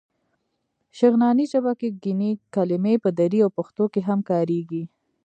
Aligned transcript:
شغناني 0.99 1.45
ژبه 1.51 1.73
کې 1.79 1.89
ګڼې 2.03 2.31
کلمې 2.55 2.95
په 3.03 3.09
دري 3.19 3.39
او 3.45 3.49
پښتو 3.57 3.83
کې 3.93 4.01
هم 4.07 4.19
کارېږي. 4.29 4.83